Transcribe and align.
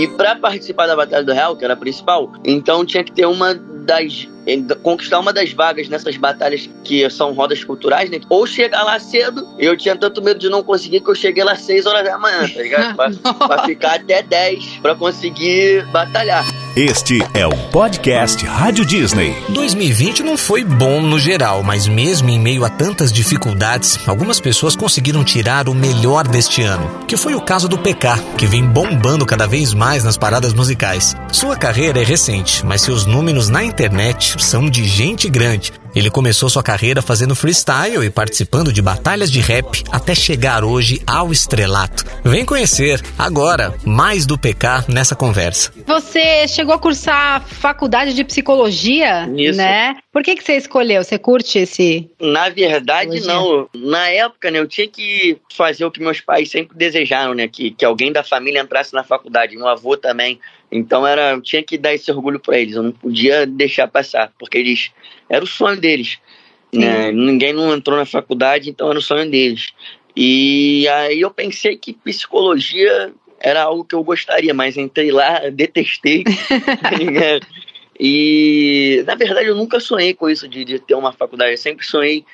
E 0.00 0.08
para 0.08 0.34
participar 0.34 0.86
da 0.86 0.96
Batalha 0.96 1.22
do 1.22 1.30
Real, 1.30 1.54
que 1.54 1.62
era 1.62 1.74
a 1.74 1.76
principal, 1.76 2.32
então 2.42 2.86
tinha 2.86 3.04
que 3.04 3.12
ter 3.12 3.26
uma 3.26 3.52
das 3.52 4.26
conquistar 4.82 5.18
uma 5.18 5.32
das 5.32 5.52
vagas 5.52 5.88
nessas 5.88 6.16
batalhas 6.16 6.68
que 6.84 7.08
são 7.10 7.32
rodas 7.32 7.62
culturais, 7.64 8.10
né? 8.10 8.20
Ou 8.28 8.46
chegar 8.46 8.82
lá 8.82 8.98
cedo. 8.98 9.46
Eu 9.58 9.76
tinha 9.76 9.96
tanto 9.96 10.22
medo 10.22 10.38
de 10.40 10.48
não 10.48 10.62
conseguir 10.62 11.00
que 11.00 11.10
eu 11.10 11.14
cheguei 11.14 11.44
lá 11.44 11.54
6 11.54 11.86
horas 11.86 12.04
da 12.04 12.18
manhã, 12.18 12.48
tá 12.48 12.62
ligado? 12.62 12.96
pra, 12.96 13.10
pra 13.48 13.64
ficar 13.64 13.94
até 13.96 14.22
10 14.22 14.78
pra 14.82 14.94
conseguir 14.94 15.84
batalhar. 15.86 16.44
Este 16.76 17.18
é 17.34 17.44
o 17.44 17.50
podcast 17.70 18.46
Rádio 18.46 18.86
Disney. 18.86 19.34
2020 19.48 20.22
não 20.22 20.36
foi 20.36 20.62
bom 20.62 21.00
no 21.02 21.18
geral, 21.18 21.64
mas 21.64 21.88
mesmo 21.88 22.30
em 22.30 22.38
meio 22.38 22.64
a 22.64 22.70
tantas 22.70 23.12
dificuldades, 23.12 23.98
algumas 24.08 24.38
pessoas 24.38 24.76
conseguiram 24.76 25.24
tirar 25.24 25.68
o 25.68 25.74
melhor 25.74 26.28
deste 26.28 26.62
ano, 26.62 27.04
que 27.08 27.16
foi 27.16 27.34
o 27.34 27.40
caso 27.40 27.68
do 27.68 27.76
PK, 27.76 28.16
que 28.38 28.46
vem 28.46 28.64
bombando 28.64 29.26
cada 29.26 29.48
vez 29.48 29.74
mais 29.74 30.04
nas 30.04 30.16
paradas 30.16 30.52
musicais. 30.52 31.16
Sua 31.32 31.56
carreira 31.56 32.00
é 32.00 32.04
recente, 32.04 32.64
mas 32.64 32.82
seus 32.82 33.04
números 33.04 33.48
na 33.48 33.64
internet 33.64 34.29
são 34.38 34.68
de 34.68 34.84
gente 34.84 35.28
grande. 35.28 35.72
Ele 35.94 36.10
começou 36.10 36.48
sua 36.48 36.62
carreira 36.62 37.02
fazendo 37.02 37.34
freestyle 37.34 38.04
e 38.04 38.10
participando 38.10 38.72
de 38.72 38.80
batalhas 38.80 39.30
de 39.30 39.40
rap 39.40 39.82
até 39.90 40.14
chegar 40.14 40.64
hoje 40.64 41.00
ao 41.06 41.32
estrelato. 41.32 42.04
Vem 42.24 42.44
conhecer 42.44 43.00
agora 43.18 43.74
mais 43.84 44.24
do 44.24 44.38
PK 44.38 44.84
nessa 44.88 45.16
conversa. 45.16 45.72
Você 45.86 46.46
chegou 46.46 46.74
a 46.74 46.78
cursar 46.78 47.42
faculdade 47.44 48.14
de 48.14 48.22
psicologia, 48.24 49.28
Isso. 49.36 49.58
né? 49.58 49.96
Por 50.12 50.22
que, 50.22 50.36
que 50.36 50.44
você 50.44 50.56
escolheu? 50.56 51.02
Você 51.02 51.18
curte 51.18 51.58
esse? 51.58 52.10
Na 52.20 52.48
verdade, 52.48 53.10
Psicologia? 53.10 53.68
não. 53.74 53.90
Na 53.90 54.08
época, 54.08 54.50
né, 54.50 54.58
eu 54.58 54.66
tinha 54.66 54.88
que 54.88 55.38
fazer 55.56 55.84
o 55.84 55.90
que 55.90 56.00
meus 56.00 56.20
pais 56.20 56.50
sempre 56.50 56.76
desejaram, 56.76 57.34
né? 57.34 57.48
Que, 57.48 57.70
que 57.70 57.84
alguém 57.84 58.12
da 58.12 58.22
família 58.24 58.60
entrasse 58.60 58.92
na 58.92 59.04
faculdade. 59.04 59.56
Meu 59.56 59.68
avô 59.68 59.96
também. 59.96 60.40
Então 60.70 61.06
era, 61.06 61.32
eu 61.32 61.40
tinha 61.42 61.62
que 61.62 61.76
dar 61.76 61.92
esse 61.94 62.10
orgulho 62.10 62.38
para 62.38 62.58
eles. 62.58 62.74
Eu 62.74 62.82
não 62.82 62.92
podia 62.92 63.46
deixar 63.46 63.88
passar, 63.88 64.32
porque 64.38 64.58
eles 64.58 64.90
era 65.30 65.44
o 65.44 65.46
sonho 65.46 65.80
deles. 65.80 66.18
Né? 66.72 67.10
Ninguém 67.10 67.52
não 67.52 67.74
entrou 67.74 67.96
na 67.96 68.04
faculdade, 68.04 68.68
então 68.68 68.90
era 68.90 68.98
o 68.98 69.02
sonho 69.02 69.30
deles. 69.30 69.72
E 70.14 70.86
aí 70.88 71.20
eu 71.20 71.30
pensei 71.30 71.76
que 71.76 71.92
psicologia 71.92 73.12
era 73.40 73.62
algo 73.62 73.84
que 73.84 73.94
eu 73.94 74.04
gostaria, 74.04 74.52
mas 74.52 74.76
entrei 74.76 75.10
lá, 75.10 75.38
detestei. 75.50 76.24
né? 76.24 77.40
e 77.98 79.02
na 79.06 79.14
verdade 79.14 79.46
eu 79.46 79.54
nunca 79.54 79.78
sonhei 79.78 80.14
com 80.14 80.28
isso 80.28 80.48
de, 80.48 80.64
de 80.64 80.78
ter 80.78 80.94
uma 80.94 81.12
faculdade. 81.12 81.52
Eu 81.52 81.58
sempre 81.58 81.86
sonhei 81.86 82.24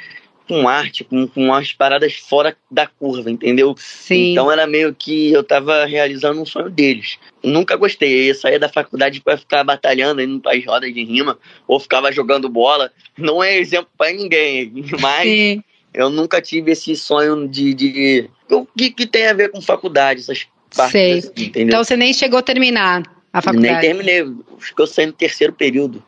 com 0.47 0.69
arte, 0.69 1.05
com, 1.05 1.27
com 1.27 1.47
umas 1.47 1.73
paradas 1.73 2.15
fora 2.15 2.57
da 2.71 2.87
curva, 2.87 3.31
entendeu? 3.31 3.75
Sim. 3.79 4.33
Então 4.33 4.51
era 4.51 4.67
meio 4.67 4.95
que 4.95 5.33
eu 5.33 5.43
tava 5.43 5.85
realizando 5.85 6.41
um 6.41 6.47
sonho 6.47 6.71
deles. 6.71 7.19
Nunca 7.43 7.77
gostei. 7.77 8.31
Eu 8.31 8.35
sair 8.35 8.59
da 8.59 8.69
faculdade 8.69 9.21
para 9.21 9.37
ficar 9.37 9.65
batalhando, 9.65 10.23
indo 10.23 10.41
para 10.41 10.57
as 10.57 10.65
rodas 10.65 10.93
de 10.93 11.05
rima, 11.05 11.39
ou 11.67 11.81
ficava 11.81 12.13
jogando 12.13 12.49
bola. 12.49 12.91
Não 13.19 13.43
é 13.43 13.59
exemplo 13.59 13.91
para 13.99 14.13
ninguém, 14.13 14.73
mas 15.01 15.29
Sim. 15.29 15.63
eu 15.93 16.11
nunca 16.11 16.41
tive 16.41 16.73
esse 16.73 16.95
sonho 16.97 17.49
de. 17.49 17.75
de... 17.75 18.31
O 18.51 18.65
que, 18.65 18.91
que 18.91 19.07
tem 19.07 19.27
a 19.27 19.33
ver 19.33 19.51
com 19.51 19.61
faculdade, 19.61 20.21
essas 20.21 20.47
partes 20.75 20.93
Sei. 20.93 21.19
assim, 21.19 21.31
entendeu? 21.37 21.69
Então 21.69 21.85
você 21.85 21.97
nem 21.97 22.13
chegou 22.13 22.39
a 22.39 22.43
terminar 22.43 23.03
a 23.33 23.39
Nem 23.39 23.43
faculdade. 23.43 23.81
terminei, 23.81 24.25
ficou 24.61 24.87
saindo 24.87 25.13
terceiro 25.13 25.53
período. 25.53 26.03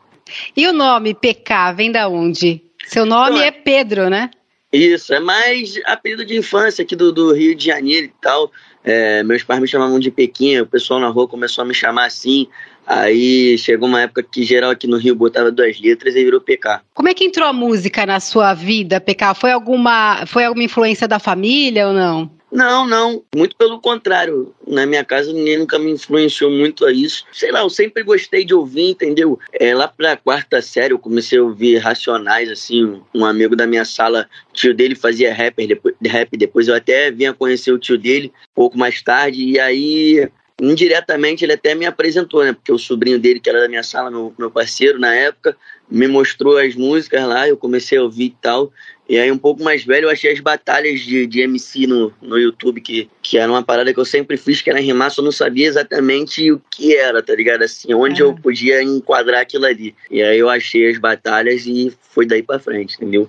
E 0.55 0.67
o 0.67 0.73
nome 0.73 1.13
PK 1.13 1.73
vem 1.73 1.91
da 1.91 2.07
onde? 2.07 2.68
Seu 2.85 3.05
nome 3.05 3.37
Então, 3.37 3.43
é 3.43 3.51
Pedro, 3.51 4.09
né? 4.09 4.29
Isso, 4.71 5.13
é 5.13 5.19
mais 5.19 5.79
apelido 5.85 6.23
de 6.23 6.37
infância 6.37 6.83
aqui 6.83 6.95
do, 6.95 7.11
do 7.11 7.33
Rio 7.33 7.55
de 7.55 7.65
Janeiro 7.65 8.05
e 8.05 8.13
tal. 8.21 8.51
É, 8.83 9.23
meus 9.23 9.43
pais 9.43 9.59
me 9.59 9.67
chamavam 9.67 9.99
de 9.99 10.11
Pequinha, 10.11 10.63
o 10.63 10.67
pessoal 10.67 10.99
na 10.99 11.09
rua 11.09 11.27
começou 11.27 11.63
a 11.63 11.65
me 11.65 11.73
chamar 11.73 12.05
assim. 12.05 12.47
Aí 12.85 13.57
chegou 13.57 13.87
uma 13.87 14.01
época 14.01 14.23
que 14.23 14.43
geral 14.43 14.71
aqui 14.71 14.87
no 14.87 14.97
Rio 14.97 15.15
botava 15.15 15.51
duas 15.51 15.79
letras 15.79 16.15
e 16.15 16.23
virou 16.23 16.39
PK. 16.39 16.81
Como 16.93 17.09
é 17.09 17.13
que 17.13 17.23
entrou 17.23 17.47
a 17.47 17.53
música 17.53 18.05
na 18.05 18.19
sua 18.19 18.53
vida, 18.53 19.01
PK? 19.01 19.33
Foi 19.35 19.51
alguma, 19.51 20.25
foi 20.25 20.45
alguma 20.45 20.63
influência 20.63 21.07
da 21.07 21.19
família 21.19 21.87
ou 21.87 21.93
não? 21.93 22.38
Não, 22.51 22.85
não, 22.87 23.23
muito 23.35 23.55
pelo 23.55 23.79
contrário. 23.79 24.53
Na 24.67 24.85
minha 24.85 25.03
casa 25.03 25.31
ninguém 25.31 25.59
nunca 25.59 25.77
me 25.77 25.91
influenciou 25.91 26.49
muito 26.49 26.85
a 26.85 26.91
isso. 26.91 27.23
Sei 27.31 27.51
lá, 27.51 27.61
eu 27.61 27.69
sempre 27.69 28.01
gostei 28.03 28.43
de 28.43 28.53
ouvir, 28.53 28.89
entendeu? 28.89 29.39
É, 29.53 29.73
lá 29.75 29.87
pra 29.87 30.17
quarta 30.17 30.61
série 30.61 30.93
eu 30.93 30.99
comecei 30.99 31.37
a 31.37 31.43
ouvir 31.43 31.77
Racionais, 31.77 32.49
assim, 32.49 33.01
um 33.13 33.23
amigo 33.23 33.55
da 33.55 33.67
minha 33.67 33.85
sala, 33.85 34.27
tio 34.51 34.73
dele 34.73 34.95
fazia 34.95 35.33
rapper, 35.33 35.67
depois, 35.67 35.95
rap, 36.03 36.35
depois 36.37 36.67
eu 36.67 36.75
até 36.75 37.11
vinha 37.11 37.33
conhecer 37.33 37.71
o 37.71 37.79
tio 37.79 37.97
dele 37.97 38.33
pouco 38.55 38.77
mais 38.77 39.01
tarde, 39.01 39.43
e 39.43 39.59
aí 39.59 40.29
indiretamente 40.61 41.45
ele 41.45 41.53
até 41.53 41.73
me 41.73 41.85
apresentou, 41.85 42.43
né? 42.43 42.53
Porque 42.53 42.71
o 42.71 42.77
sobrinho 42.77 43.19
dele, 43.19 43.39
que 43.39 43.49
era 43.49 43.61
da 43.61 43.69
minha 43.69 43.83
sala, 43.83 44.11
meu, 44.11 44.33
meu 44.37 44.51
parceiro 44.51 44.99
na 44.99 45.13
época, 45.13 45.55
me 45.89 46.07
mostrou 46.07 46.57
as 46.57 46.75
músicas 46.75 47.25
lá, 47.25 47.47
eu 47.47 47.57
comecei 47.57 47.97
a 47.97 48.03
ouvir 48.03 48.25
e 48.25 48.35
tal. 48.41 48.71
E 49.09 49.17
aí, 49.17 49.31
um 49.31 49.39
pouco 49.39 49.63
mais 49.63 49.83
velho, 49.83 50.05
eu 50.05 50.11
achei 50.11 50.31
as 50.31 50.39
batalhas 50.39 50.99
de, 50.99 51.25
de 51.25 51.41
MC 51.41 51.87
no, 51.87 52.13
no 52.21 52.37
YouTube, 52.37 52.79
que, 52.79 53.09
que 53.23 53.39
era 53.39 53.51
uma 53.51 53.63
parada 53.63 53.91
que 53.91 53.99
eu 53.99 54.05
sempre 54.05 54.37
fiz, 54.37 54.61
que 54.61 54.69
era 54.69 54.79
rimar, 54.79 55.09
só 55.09 55.23
não 55.23 55.31
sabia 55.31 55.67
exatamente 55.67 56.51
o 56.51 56.61
que 56.69 56.95
era, 56.95 57.23
tá 57.23 57.33
ligado? 57.33 57.63
Assim, 57.63 57.91
onde 57.91 58.21
eu 58.21 58.29
Aham. 58.29 58.41
podia 58.41 58.83
enquadrar 58.83 59.41
aquilo 59.41 59.65
ali. 59.65 59.95
E 60.11 60.21
aí 60.21 60.37
eu 60.37 60.47
achei 60.47 60.91
as 60.91 60.99
batalhas 60.99 61.65
e 61.65 61.91
foi 61.99 62.27
daí 62.27 62.43
pra 62.43 62.59
frente, 62.59 62.97
entendeu? 62.97 63.27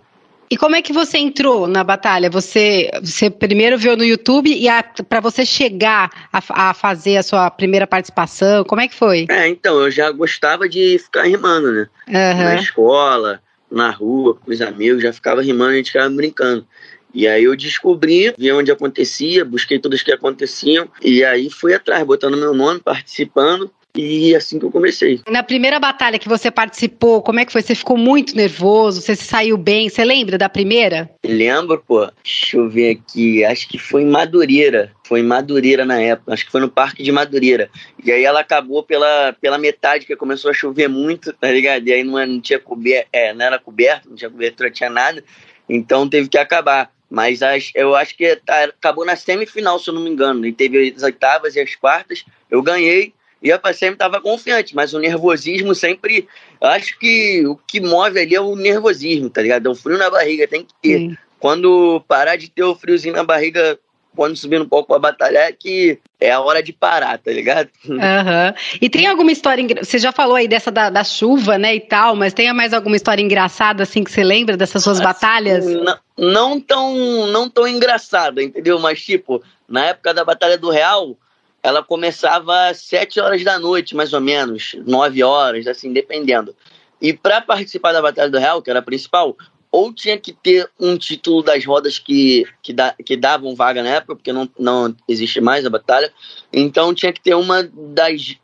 E 0.51 0.57
como 0.57 0.77
é 0.77 0.83
que 0.83 0.93
você 0.93 1.17
entrou 1.17 1.67
na 1.67 1.83
batalha? 1.83 2.29
Você, 2.29 2.91
você 3.01 3.31
primeiro 3.31 3.79
viu 3.79 3.97
no 3.97 4.05
YouTube 4.05 4.51
e 4.53 4.67
para 5.05 5.21
você 5.21 5.47
chegar 5.47 6.11
a, 6.31 6.71
a 6.71 6.75
fazer 6.75 7.17
a 7.17 7.23
sua 7.23 7.51
primeira 7.51 7.87
participação, 7.87 8.65
como 8.65 8.83
é 8.83 8.89
que 8.89 8.95
foi? 8.95 9.27
É, 9.31 9.49
então, 9.49 9.81
eu 9.81 9.91
já 9.91 10.11
gostava 10.11 10.69
de 10.69 10.99
ficar 10.99 11.23
rimando, 11.23 11.73
né? 11.73 11.87
na 12.07 12.21
Aham. 12.33 12.55
escola, 12.57 13.41
na 13.71 13.91
rua, 13.91 14.35
com 14.35 14.51
os 14.51 14.61
amigos, 14.61 15.03
já 15.03 15.13
ficava 15.13 15.43
rimando, 15.43 15.73
a 15.73 15.77
gente 15.77 15.93
ficava 15.93 16.11
brincando. 16.11 16.67
E 17.13 17.27
aí 17.27 17.45
eu 17.45 17.57
descobri, 17.57 18.33
vi 18.39 18.53
onde 18.53 18.71
acontecia, 18.71 19.45
busquei 19.45 19.79
todas 19.79 20.03
que 20.03 20.13
aconteciam, 20.13 20.89
e 21.03 21.25
aí 21.25 21.51
fui 21.51 21.75
atrás, 21.75 22.05
botando 22.05 22.37
meu 22.37 22.55
nome, 22.55 22.81
participando, 22.81 23.71
e 23.95 24.35
assim 24.35 24.59
que 24.59 24.65
eu 24.65 24.71
comecei. 24.71 25.21
Na 25.29 25.43
primeira 25.43 25.79
batalha 25.79 26.19
que 26.19 26.29
você 26.29 26.51
participou, 26.51 27.23
como 27.23 27.41
é 27.41 27.45
que 27.45 27.53
foi? 27.53 27.63
Você 27.63 27.75
ficou 27.75 27.97
muito 27.97 28.37
nervoso? 28.37 29.01
Você 29.01 29.17
se 29.17 29.25
saiu 29.25 29.57
bem? 29.57 29.89
Você 29.89 30.05
lembra 30.05 30.39
da 30.39 30.49
primeira? 30.49 31.11
Lembro, 31.25 31.83
pô, 31.87 32.09
deixa 32.23 32.57
eu 32.57 32.69
ver 32.69 32.91
aqui, 32.99 33.45
acho 33.45 33.69
que 33.69 33.79
foi 33.79 34.03
em 34.03 34.07
Madureira, 34.07 34.93
foi 35.05 35.21
em 35.21 35.25
Madureira 35.25 35.85
na 35.85 36.01
época, 36.01 36.33
acho 36.33 36.45
que 36.47 36.53
foi 36.53 36.61
no 36.61 36.69
Parque 36.69 37.03
de 37.03 37.11
Madureira. 37.13 37.69
E 38.05 38.11
aí 38.13 38.25
ela 38.25 38.41
acabou 38.41 38.83
pela, 38.83 39.33
pela 39.41 39.59
metade, 39.59 40.07
que 40.07 40.17
começou 40.17 40.51
a 40.51 40.55
chover 40.55 40.89
muito, 40.89 41.33
tá 41.33 41.51
ligado? 41.51 41.87
E 41.89 41.93
aí 41.93 42.05
não, 42.05 42.25
não 42.27 42.41
tinha 42.41 42.59
coberto, 42.59 43.09
é, 43.13 43.33
não 43.35 43.45
era 43.45 43.59
coberto, 43.59 44.09
não 44.09 44.17
tinha 44.17 44.31
cobertura, 44.31 44.69
não 44.69 44.75
tinha 44.75 44.91
nada, 44.91 45.23
então 45.69 46.09
teve 46.09 46.29
que 46.29 46.39
acabar. 46.39 46.91
Mas 47.13 47.43
as- 47.43 47.73
eu 47.75 47.97
acho 47.97 48.17
que 48.17 48.37
tá- 48.37 48.65
acabou 48.67 49.05
na 49.05 49.17
semifinal, 49.17 49.81
se 49.81 49.91
eu 49.91 49.95
não 49.95 50.03
me 50.03 50.11
engano. 50.11 50.47
E 50.47 50.53
teve 50.53 50.95
as 50.97 51.03
oitavas 51.03 51.57
e 51.57 51.61
as 51.61 51.75
quartas, 51.75 52.25
eu 52.49 52.63
ganhei. 52.63 53.13
Ia 53.43 53.59
pra 53.59 53.73
sempre 53.73 53.97
tava 53.97 54.21
confiante, 54.21 54.75
mas 54.75 54.93
o 54.93 54.99
nervosismo 54.99 55.75
sempre. 55.75 56.29
Eu 56.61 56.69
acho 56.69 56.99
que 56.99 57.47
o 57.47 57.57
que 57.57 57.81
move 57.81 58.19
ali 58.21 58.35
é 58.35 58.41
o 58.41 58.55
nervosismo, 58.55 59.31
tá 59.31 59.41
ligado? 59.41 59.67
É 59.67 59.71
o 59.71 59.75
frio 59.75 59.97
na 59.99 60.11
barriga, 60.11 60.47
tem 60.47 60.63
que 60.63 60.75
ter 60.83 60.99
Sim. 60.99 61.17
quando 61.39 62.03
parar 62.07 62.37
de 62.37 62.51
ter 62.51 62.65
o 62.65 62.75
friozinho 62.75 63.15
na 63.15 63.25
barriga 63.25 63.79
quando 64.15 64.37
subir 64.37 64.59
no 64.59 64.69
palco 64.69 64.89
pra 64.89 64.99
batalhar, 64.99 65.45
é 65.45 65.53
que 65.53 65.99
é 66.19 66.33
a 66.33 66.41
hora 66.41 66.63
de 66.63 66.73
parar, 66.73 67.17
tá 67.19 67.31
ligado? 67.31 67.71
Aham. 67.89 68.53
E 68.81 68.91
tem 68.91 69.07
alguma 69.07 69.31
história. 69.31 69.63
engra- 69.63 69.85
Você 69.85 69.99
já 69.99 70.11
falou 70.13 70.35
aí 70.35 70.49
dessa 70.49 70.71
da, 70.71 70.91
da 70.91 71.05
chuva, 71.05 71.57
né, 71.57 71.77
e 71.77 71.81
tal, 71.81 72.17
mas 72.17 72.35
tem 72.35 72.53
mais 72.53 72.75
alguma 72.75 72.97
história 72.97 73.23
engraçada, 73.23 73.85
assim, 73.85 74.03
que 74.03 74.11
você 74.11 74.25
lembra 74.25 74.57
dessas 74.57 74.83
suas 74.83 75.01
batalhas? 75.01 75.65
Não, 75.65 75.99
não 76.19 76.61
tão 76.61 77.27
não 77.29 77.49
tão 77.49 77.67
engraçada, 77.69 78.43
entendeu? 78.43 78.79
Mas, 78.81 79.01
tipo, 79.01 79.43
na 79.69 79.87
época 79.87 80.13
da 80.13 80.25
Batalha 80.25 80.59
do 80.59 80.71
Real, 80.71 81.17
ela 81.63 81.83
começava 81.83 82.69
às 82.69 82.79
7 82.79 83.21
horas 83.21 83.45
da 83.45 83.59
noite, 83.59 83.95
mais 83.95 84.13
ou 84.13 84.21
menos, 84.21 84.77
9 84.87 85.23
horas, 85.23 85.67
assim, 85.67 85.93
dependendo. 85.93 86.55
E 87.01 87.13
para 87.13 87.41
participar 87.41 87.93
da 87.93 88.03
Batalha 88.03 88.31
do 88.31 88.39
Real, 88.39 88.63
que 88.63 88.71
era 88.71 88.79
a 88.79 88.83
principal, 88.83 89.37
ou 89.71 89.93
tinha 89.93 90.19
que 90.19 90.33
ter 90.33 90.69
um 90.79 90.97
título 90.99 91.43
das 91.43 91.65
rodas 91.65 91.99
que, 91.99 92.45
que, 92.63 92.73
dá, 92.73 92.95
que 93.05 93.17
davam 93.17 93.55
vaga 93.55 93.83
na 93.83 93.91
época, 93.91 94.17
porque 94.17 94.33
não, 94.33 94.49
não 94.59 94.95
existe 95.09 95.41
mais 95.41 95.65
a 95.65 95.71
batalha. 95.71 96.13
Então 96.53 96.95
tinha 96.95 97.13
que 97.13 97.21
ter 97.21 97.35
uma 97.35 97.63
das. 97.63 98.37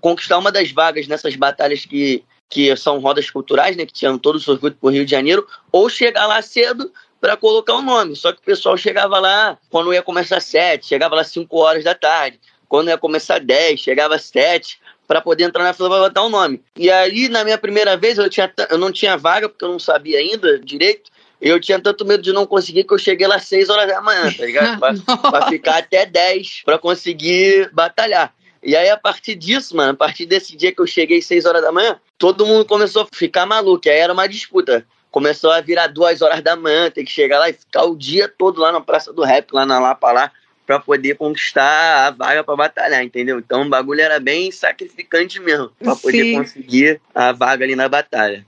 conquistar 0.00 0.38
uma 0.38 0.50
das 0.50 0.70
vagas 0.70 1.06
nessas 1.06 1.36
batalhas 1.36 1.84
que, 1.84 2.24
que 2.48 2.74
são 2.76 2.98
rodas 2.98 3.30
culturais, 3.30 3.76
né? 3.76 3.84
Que 3.84 3.92
tinham 3.92 4.18
todo 4.18 4.36
o 4.36 4.40
circuito 4.40 4.78
por 4.80 4.92
Rio 4.92 5.04
de 5.04 5.10
Janeiro, 5.10 5.46
ou 5.70 5.90
chegar 5.90 6.26
lá 6.26 6.40
cedo 6.40 6.90
para 7.20 7.36
colocar 7.36 7.74
o 7.74 7.82
nome. 7.82 8.16
Só 8.16 8.32
que 8.32 8.38
o 8.38 8.44
pessoal 8.44 8.76
chegava 8.76 9.18
lá 9.20 9.58
quando 9.68 9.92
ia 9.92 10.02
começar 10.02 10.40
sete, 10.40 10.86
chegava 10.86 11.14
lá 11.14 11.22
5 11.22 11.54
horas 11.58 11.84
da 11.84 11.94
tarde. 11.94 12.40
Quando 12.70 12.86
ia 12.86 12.96
começar 12.96 13.40
10, 13.40 13.80
chegava 13.80 14.14
às 14.14 14.26
7 14.26 14.78
para 15.04 15.20
poder 15.20 15.42
entrar 15.42 15.64
na 15.64 15.72
fila 15.72 15.88
para 15.90 16.08
botar 16.08 16.22
o 16.22 16.28
nome. 16.28 16.62
E 16.76 16.88
aí, 16.88 17.28
na 17.28 17.42
minha 17.42 17.58
primeira 17.58 17.96
vez, 17.96 18.16
eu, 18.16 18.30
tinha, 18.30 18.48
eu 18.70 18.78
não 18.78 18.92
tinha 18.92 19.16
vaga, 19.16 19.48
porque 19.48 19.64
eu 19.64 19.72
não 19.72 19.78
sabia 19.80 20.20
ainda 20.20 20.56
direito. 20.60 21.10
Eu 21.40 21.58
tinha 21.58 21.80
tanto 21.80 22.04
medo 22.04 22.22
de 22.22 22.32
não 22.32 22.46
conseguir 22.46 22.84
que 22.84 22.94
eu 22.94 22.98
cheguei 22.98 23.26
lá 23.26 23.34
às 23.34 23.48
6 23.48 23.70
horas 23.70 23.88
da 23.88 24.00
manhã, 24.00 24.32
tá 24.32 24.46
ligado? 24.46 24.78
Pra, 24.78 24.94
pra 25.30 25.48
ficar 25.48 25.78
até 25.78 26.06
10 26.06 26.62
para 26.64 26.78
conseguir 26.78 27.68
batalhar. 27.72 28.32
E 28.62 28.76
aí, 28.76 28.88
a 28.88 28.96
partir 28.96 29.34
disso, 29.34 29.76
mano, 29.76 29.90
a 29.90 29.96
partir 29.96 30.24
desse 30.24 30.56
dia 30.56 30.70
que 30.72 30.80
eu 30.80 30.86
cheguei 30.86 31.20
6 31.20 31.46
horas 31.46 31.62
da 31.62 31.72
manhã, 31.72 31.98
todo 32.16 32.46
mundo 32.46 32.64
começou 32.64 33.02
a 33.02 33.08
ficar 33.12 33.46
maluco. 33.46 33.88
E 33.88 33.90
aí 33.90 33.98
era 33.98 34.12
uma 34.12 34.28
disputa. 34.28 34.86
Começou 35.10 35.50
a 35.50 35.60
virar 35.60 35.88
duas 35.88 36.22
horas 36.22 36.40
da 36.40 36.54
manhã, 36.54 36.88
ter 36.88 37.02
que 37.02 37.10
chegar 37.10 37.40
lá 37.40 37.50
e 37.50 37.52
ficar 37.52 37.82
o 37.82 37.96
dia 37.96 38.28
todo 38.28 38.60
lá 38.60 38.70
na 38.70 38.80
Praça 38.80 39.12
do 39.12 39.24
Rap, 39.24 39.50
lá 39.52 39.66
na 39.66 39.80
Lapa 39.80 40.12
lá, 40.12 40.30
para 40.70 40.78
poder 40.78 41.16
conquistar 41.16 42.06
a 42.06 42.10
vaga 42.12 42.44
para 42.44 42.54
batalhar, 42.54 43.02
entendeu? 43.02 43.40
Então 43.40 43.62
o 43.62 43.68
bagulho 43.68 44.00
era 44.00 44.20
bem 44.20 44.52
sacrificante 44.52 45.40
mesmo, 45.40 45.72
para 45.82 45.96
poder 45.96 46.32
conseguir 46.32 47.00
a 47.12 47.32
vaga 47.32 47.64
ali 47.64 47.74
na 47.74 47.88
batalha. 47.88 48.46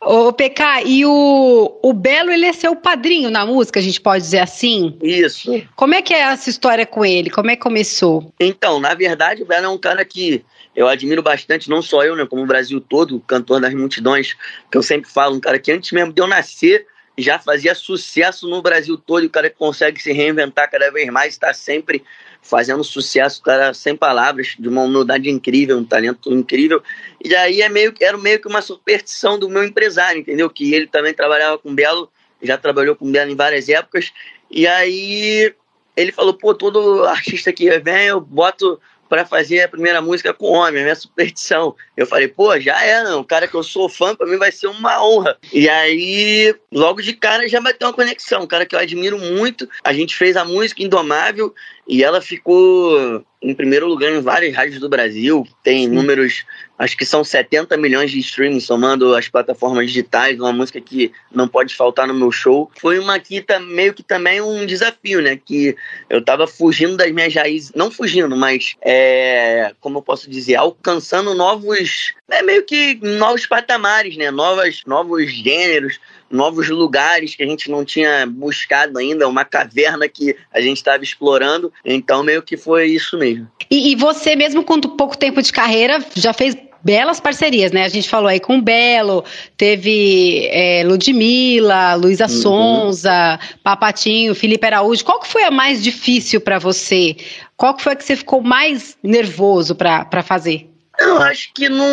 Ô, 0.00 0.32
PK, 0.32 0.84
e 0.86 1.04
o, 1.04 1.80
o 1.82 1.92
Belo, 1.92 2.30
ele 2.30 2.46
é 2.46 2.52
seu 2.52 2.76
padrinho 2.76 3.28
na 3.28 3.44
música, 3.44 3.80
a 3.80 3.82
gente 3.82 4.00
pode 4.00 4.22
dizer 4.22 4.38
assim? 4.38 4.96
Isso. 5.02 5.50
Como 5.74 5.94
é 5.94 6.00
que 6.00 6.14
é 6.14 6.20
essa 6.20 6.48
história 6.48 6.86
com 6.86 7.04
ele? 7.04 7.28
Como 7.28 7.50
é 7.50 7.56
que 7.56 7.62
começou? 7.62 8.32
Então, 8.38 8.78
na 8.78 8.94
verdade, 8.94 9.42
o 9.42 9.46
Belo 9.46 9.64
é 9.64 9.68
um 9.68 9.78
cara 9.78 10.04
que 10.04 10.44
eu 10.76 10.86
admiro 10.86 11.24
bastante, 11.24 11.68
não 11.68 11.82
só 11.82 12.04
eu, 12.04 12.14
né, 12.14 12.24
como 12.24 12.44
o 12.44 12.46
Brasil 12.46 12.80
todo, 12.80 13.18
cantor 13.26 13.60
das 13.60 13.74
multidões, 13.74 14.36
que 14.70 14.78
eu 14.78 14.82
sempre 14.82 15.10
falo, 15.10 15.34
um 15.34 15.40
cara 15.40 15.58
que 15.58 15.72
antes 15.72 15.90
mesmo 15.90 16.12
de 16.12 16.22
eu 16.22 16.28
nascer, 16.28 16.86
já 17.16 17.38
fazia 17.38 17.74
sucesso 17.74 18.48
no 18.48 18.60
Brasil 18.60 18.96
todo, 18.96 19.22
e 19.22 19.26
o 19.26 19.30
cara 19.30 19.48
consegue 19.48 20.02
se 20.02 20.12
reinventar 20.12 20.70
cada 20.70 20.90
vez 20.90 21.08
mais, 21.10 21.34
está 21.34 21.52
sempre 21.52 22.02
fazendo 22.42 22.84
sucesso, 22.84 23.42
cara 23.42 23.72
sem 23.72 23.96
palavras, 23.96 24.54
de 24.58 24.68
uma 24.68 24.82
humildade 24.82 25.30
incrível, 25.30 25.78
um 25.78 25.84
talento 25.84 26.32
incrível. 26.32 26.82
E 27.24 27.34
aí 27.34 27.62
é 27.62 27.68
meio, 27.68 27.94
era 28.00 28.18
meio 28.18 28.40
que 28.40 28.48
uma 28.48 28.60
superstição 28.60 29.38
do 29.38 29.48
meu 29.48 29.64
empresário, 29.64 30.20
entendeu? 30.20 30.50
Que 30.50 30.74
ele 30.74 30.86
também 30.86 31.14
trabalhava 31.14 31.56
com 31.58 31.74
Belo, 31.74 32.10
já 32.42 32.58
trabalhou 32.58 32.94
com 32.94 33.10
Belo 33.10 33.30
em 33.30 33.36
várias 33.36 33.68
épocas. 33.68 34.12
E 34.50 34.66
aí 34.66 35.54
ele 35.96 36.12
falou, 36.12 36.34
pô, 36.34 36.54
todo 36.54 37.04
artista 37.04 37.52
que 37.52 37.78
vem, 37.78 38.06
eu 38.08 38.20
boto 38.20 38.78
para 39.08 39.24
fazer 39.24 39.62
a 39.62 39.68
primeira 39.68 40.00
música 40.00 40.32
com 40.32 40.52
homem, 40.52 40.80
a 40.80 40.84
minha 40.84 40.94
superstição. 40.94 41.74
Eu 41.96 42.06
falei, 42.06 42.28
pô, 42.28 42.58
já 42.58 42.82
é, 42.84 43.02
não. 43.02 43.20
O 43.20 43.24
cara 43.24 43.46
que 43.46 43.54
eu 43.54 43.62
sou 43.62 43.88
fã, 43.88 44.14
para 44.14 44.26
mim 44.26 44.36
vai 44.36 44.50
ser 44.50 44.66
uma 44.66 45.04
honra. 45.04 45.36
E 45.52 45.68
aí, 45.68 46.54
logo 46.72 47.00
de 47.00 47.12
cara, 47.12 47.48
já 47.48 47.60
vai 47.60 47.74
ter 47.74 47.84
uma 47.84 47.92
conexão. 47.92 48.42
Um 48.42 48.46
cara 48.46 48.66
que 48.66 48.74
eu 48.74 48.78
admiro 48.78 49.18
muito. 49.18 49.68
A 49.82 49.92
gente 49.92 50.16
fez 50.16 50.36
a 50.36 50.44
música 50.44 50.82
Indomável 50.82 51.54
e 51.86 52.02
ela 52.02 52.20
ficou 52.20 53.24
em 53.42 53.54
primeiro 53.54 53.86
lugar 53.86 54.10
em 54.10 54.20
várias 54.20 54.54
rádios 54.54 54.80
do 54.80 54.88
Brasil. 54.88 55.46
Tem 55.62 55.86
números, 55.86 56.44
acho 56.78 56.96
que 56.96 57.04
são 57.04 57.22
70 57.22 57.76
milhões 57.76 58.10
de 58.10 58.18
streaming, 58.18 58.60
somando 58.60 59.14
as 59.14 59.28
plataformas 59.28 59.86
digitais, 59.86 60.38
uma 60.38 60.52
música 60.52 60.80
que 60.80 61.12
não 61.32 61.46
pode 61.46 61.74
faltar 61.74 62.06
no 62.06 62.14
meu 62.14 62.32
show. 62.32 62.70
Foi 62.80 62.98
uma 62.98 63.18
que 63.18 63.40
tá 63.40 63.58
meio 63.58 63.94
que 63.94 64.02
também 64.02 64.40
um 64.40 64.66
desafio, 64.66 65.20
né? 65.20 65.38
Que 65.42 65.76
eu 66.10 66.22
tava 66.22 66.46
fugindo 66.46 66.96
das 66.96 67.10
minhas 67.12 67.34
raízes, 67.34 67.72
não 67.74 67.90
fugindo, 67.90 68.36
mas 68.36 68.74
é, 68.82 69.72
como 69.80 69.98
eu 69.98 70.02
posso 70.02 70.28
dizer, 70.28 70.56
alcançando 70.56 71.34
novos, 71.34 72.12
é 72.30 72.42
meio 72.42 72.64
que 72.64 72.98
novos 73.02 73.46
patamares, 73.46 74.16
né? 74.16 74.30
Novas, 74.30 74.82
novos 74.86 75.30
gêneros, 75.30 76.00
novos 76.30 76.68
lugares 76.68 77.34
que 77.34 77.42
a 77.42 77.46
gente 77.46 77.70
não 77.70 77.84
tinha 77.84 78.26
buscado 78.26 78.98
ainda, 78.98 79.28
uma 79.28 79.44
caverna 79.44 80.08
que 80.08 80.36
a 80.52 80.60
gente 80.60 80.78
estava 80.78 81.02
explorando. 81.02 81.72
Então, 81.84 82.22
meio 82.22 82.42
que 82.42 82.56
foi 82.56 82.86
isso 82.86 83.16
mesmo. 83.16 83.48
E, 83.70 83.92
e, 83.92 83.96
você, 83.96 84.34
mesmo 84.34 84.64
com 84.64 84.80
pouco 84.80 85.16
tempo 85.16 85.40
de 85.40 85.52
carreira, 85.52 86.04
já 86.14 86.32
fez 86.32 86.56
belas 86.84 87.18
parcerias, 87.18 87.72
né? 87.72 87.84
A 87.84 87.88
gente 87.88 88.08
falou 88.08 88.28
aí 88.28 88.38
com 88.38 88.58
o 88.58 88.62
Belo, 88.62 89.24
teve 89.56 90.46
é, 90.52 90.84
Ludmilla, 90.84 91.94
Luísa 91.94 92.24
uhum. 92.24 92.28
Sonza, 92.28 93.40
Papatinho, 93.62 94.34
Felipe 94.34 94.66
Araújo. 94.66 95.04
Qual 95.04 95.18
que 95.18 95.28
foi 95.28 95.44
a 95.44 95.50
mais 95.50 95.82
difícil 95.82 96.40
para 96.40 96.58
você? 96.58 97.16
Qual 97.56 97.74
que 97.74 97.82
foi 97.82 97.94
a 97.94 97.96
que 97.96 98.04
você 98.04 98.14
ficou 98.14 98.42
mais 98.42 98.98
nervoso 99.02 99.74
para 99.74 100.22
fazer? 100.22 100.68
Eu 100.98 101.18
acho 101.22 101.52
que 101.52 101.68
não. 101.68 101.86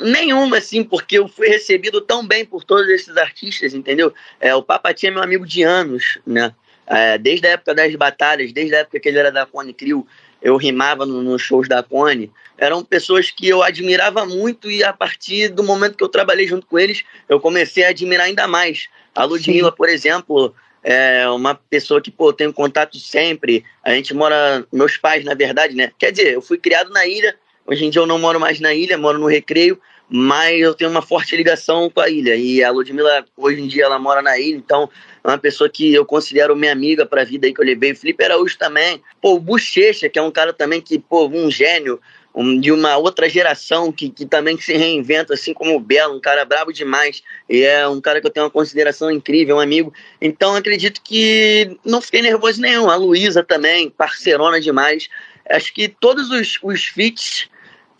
Nenhuma, 0.00 0.58
assim, 0.58 0.82
porque 0.82 1.18
eu 1.18 1.28
fui 1.28 1.46
recebido 1.46 2.00
tão 2.00 2.26
bem 2.26 2.44
por 2.44 2.64
todos 2.64 2.88
esses 2.88 3.16
artistas, 3.16 3.74
entendeu? 3.74 4.12
É, 4.40 4.54
o 4.54 4.62
Papatinho 4.62 5.10
é 5.10 5.14
meu 5.14 5.22
amigo 5.22 5.46
de 5.46 5.62
anos, 5.62 6.18
né? 6.26 6.52
É, 6.86 7.16
desde 7.18 7.46
a 7.46 7.50
época 7.50 7.72
das 7.72 7.94
batalhas, 7.94 8.52
desde 8.52 8.74
a 8.74 8.78
época 8.80 8.98
que 8.98 9.08
ele 9.08 9.18
era 9.18 9.30
da 9.30 9.46
Cone 9.46 9.72
Crew, 9.72 10.04
eu 10.42 10.56
rimava 10.56 11.04
nos 11.06 11.24
no 11.24 11.38
shows 11.38 11.68
da 11.68 11.82
Cone. 11.82 12.30
Eram 12.56 12.84
pessoas 12.84 13.30
que 13.30 13.48
eu 13.48 13.62
admirava 13.62 14.26
muito 14.26 14.70
e 14.70 14.82
a 14.84 14.92
partir 14.92 15.48
do 15.48 15.62
momento 15.62 15.96
que 15.96 16.04
eu 16.04 16.08
trabalhei 16.08 16.46
junto 16.46 16.66
com 16.66 16.78
eles, 16.78 17.04
eu 17.28 17.40
comecei 17.40 17.84
a 17.84 17.88
admirar 17.88 18.26
ainda 18.26 18.46
mais. 18.46 18.88
A 19.14 19.24
Ludmilla, 19.24 19.70
Sim. 19.70 19.76
por 19.76 19.88
exemplo, 19.88 20.54
é 20.82 21.28
uma 21.28 21.54
pessoa 21.54 22.00
que, 22.00 22.10
pô, 22.10 22.28
eu 22.28 22.32
tenho 22.32 22.52
contato 22.52 22.98
sempre. 22.98 23.64
A 23.82 23.92
gente 23.92 24.14
mora, 24.14 24.66
meus 24.72 24.96
pais, 24.96 25.24
na 25.24 25.34
verdade, 25.34 25.74
né? 25.74 25.92
Quer 25.98 26.12
dizer, 26.12 26.34
eu 26.34 26.42
fui 26.42 26.58
criado 26.58 26.90
na 26.90 27.06
ilha, 27.06 27.36
Hoje 27.70 27.84
em 27.84 27.90
dia 27.90 28.02
eu 28.02 28.06
não 28.06 28.18
moro 28.18 28.40
mais 28.40 28.58
na 28.58 28.74
ilha, 28.74 28.98
moro 28.98 29.16
no 29.16 29.26
Recreio, 29.26 29.80
mas 30.10 30.60
eu 30.60 30.74
tenho 30.74 30.90
uma 30.90 31.00
forte 31.00 31.36
ligação 31.36 31.88
com 31.88 32.00
a 32.00 32.10
ilha. 32.10 32.34
E 32.34 32.64
a 32.64 32.70
Ludmilla, 32.72 33.24
hoje 33.36 33.60
em 33.60 33.68
dia, 33.68 33.84
ela 33.84 33.98
mora 33.98 34.20
na 34.20 34.36
ilha, 34.36 34.56
então 34.56 34.90
é 35.22 35.28
uma 35.28 35.38
pessoa 35.38 35.70
que 35.70 35.94
eu 35.94 36.04
considero 36.04 36.56
minha 36.56 36.72
amiga 36.72 37.06
pra 37.06 37.22
vida 37.22 37.46
aí 37.46 37.54
que 37.54 37.60
eu 37.60 37.64
levei. 37.64 37.92
O 37.92 37.96
Felipe 37.96 38.24
Araújo 38.24 38.58
também. 38.58 39.00
Pô, 39.22 39.34
o 39.34 39.40
Bochecha, 39.40 40.08
que 40.08 40.18
é 40.18 40.22
um 40.22 40.30
cara 40.32 40.52
também 40.52 40.80
que, 40.80 40.98
pô, 40.98 41.28
um 41.28 41.48
gênio, 41.48 42.00
um, 42.34 42.58
de 42.58 42.72
uma 42.72 42.96
outra 42.96 43.28
geração 43.28 43.92
que, 43.92 44.10
que 44.10 44.26
também 44.26 44.60
se 44.60 44.72
reinventa, 44.72 45.34
assim 45.34 45.54
como 45.54 45.76
o 45.76 45.80
Belo, 45.80 46.16
um 46.16 46.20
cara 46.20 46.44
brabo 46.44 46.72
demais. 46.72 47.22
E 47.48 47.62
é 47.62 47.86
um 47.86 48.00
cara 48.00 48.20
que 48.20 48.26
eu 48.26 48.30
tenho 48.32 48.46
uma 48.46 48.50
consideração 48.50 49.12
incrível, 49.12 49.56
um 49.56 49.60
amigo. 49.60 49.94
Então 50.20 50.56
acredito 50.56 51.00
que 51.02 51.76
não 51.84 52.00
fiquei 52.00 52.22
nervoso 52.22 52.60
nenhum. 52.60 52.90
A 52.90 52.96
Luísa 52.96 53.44
também, 53.44 53.88
parceirona 53.88 54.60
demais. 54.60 55.08
Acho 55.48 55.72
que 55.72 55.88
todos 55.88 56.30
os, 56.30 56.58
os 56.62 56.84
feats 56.86 57.48